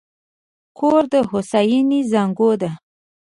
[0.77, 2.71] کور د هوساینې زانګو ده.